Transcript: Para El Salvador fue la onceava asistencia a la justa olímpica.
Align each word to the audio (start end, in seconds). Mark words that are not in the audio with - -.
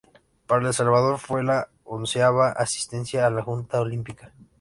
Para 0.47 0.67
El 0.67 0.73
Salvador 0.73 1.19
fue 1.19 1.43
la 1.43 1.69
onceava 1.83 2.53
asistencia 2.53 3.27
a 3.27 3.29
la 3.29 3.43
justa 3.43 3.79
olímpica. 3.81 4.33